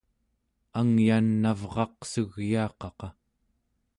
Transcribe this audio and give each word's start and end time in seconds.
angyan 0.79 1.27
navraqsugyaaqaqa 1.41 3.07